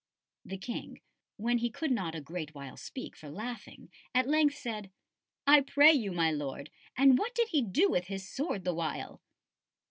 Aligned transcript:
The 0.43 0.57
King, 0.57 0.99
when 1.37 1.59
he 1.59 1.69
could 1.69 1.91
not 1.91 2.15
a 2.15 2.21
great 2.21 2.55
while 2.55 2.75
speak 2.75 3.15
for 3.15 3.29
laughing, 3.29 3.91
at 4.15 4.27
length 4.27 4.55
said: 4.57 4.89
"I 5.45 5.61
pray 5.61 5.93
you, 5.93 6.11
my 6.11 6.31
Lord, 6.31 6.71
and 6.97 7.19
what 7.19 7.35
did 7.35 7.49
he 7.49 7.61
do 7.61 7.87
with 7.87 8.07
his 8.07 8.27
sword 8.27 8.63
the 8.63 8.73
while?" 8.73 9.21